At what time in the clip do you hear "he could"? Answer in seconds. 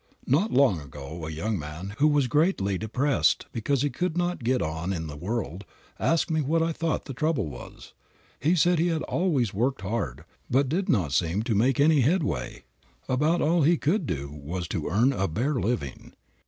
3.83-4.17, 13.61-14.07